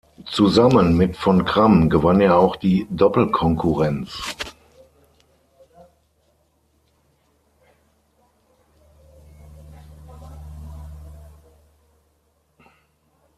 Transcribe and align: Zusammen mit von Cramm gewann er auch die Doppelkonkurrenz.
Zusammen 0.25 0.97
mit 0.97 1.15
von 1.15 1.45
Cramm 1.45 1.87
gewann 1.87 2.21
er 2.21 2.35
auch 2.35 2.55
die 2.55 2.87
Doppelkonkurrenz. 2.89 4.33